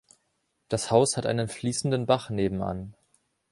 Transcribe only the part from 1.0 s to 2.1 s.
hat einen fließenden